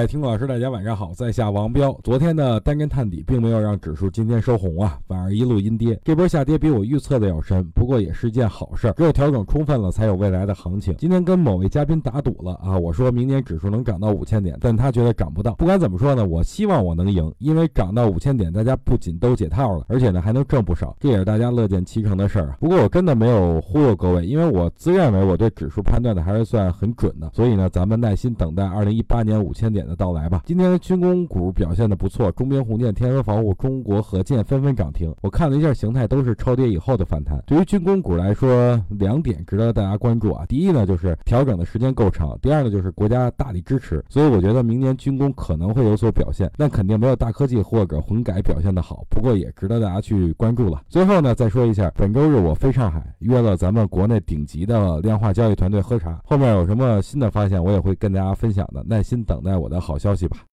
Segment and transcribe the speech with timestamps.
[0.00, 1.92] 位听众老师，大家晚上好，在下王彪。
[2.02, 6.00] 昨天的单根探底并没有让指数今天收红啊，反而一路阴跌。
[6.04, 8.92] 这波下跌比我预测的要深，不过也是一件好事。
[8.96, 10.94] 只有调整充分了，才有未来的行情。
[10.98, 15.54] 今天跟某位嘉宾打赌了啊，我说明年指数能涨到五千点，但他觉得涨不到。
[15.54, 22.56] 不管怎么说呢，我希望我能赢，因为涨到五千点，大家不仅都解套了，而且呢还能挣不少，这也是大家乐见其成的事儿。
[22.58, 30.42] 不过我真的没有忽悠各位，因为我自认为我对指数判断的还是算很准的，所以呢，咱们耐心等待二零一八年五千点的到来吧。
[30.46, 35.14] 今天军工股表现的不错，中兵、红箭、天鹅防护、中国核建纷纷涨停。
[35.22, 37.42] 我看了一下形态，都是超跌以后的反弹。
[37.46, 40.44] 对于军工股来说，两点值得大家关注啊。
[40.46, 44.04] 第一呢，就是调整的时间够长；第二呢，就是国家大力支持。
[44.08, 49.04] 所以我觉得明年军工可能会有所表现，但肯定没有大科技或者混改表现的好。
[49.08, 50.82] 不过也值得大家去关注了。
[50.88, 56.20] 最后呢，再说一下，本周日我飞上海，约了咱们国内顶级的量化交易团队喝茶。
[56.24, 58.82] 后面有什么新的发现，我也会跟大家分享的。
[58.86, 60.38] 耐心等待我的的好消息吧。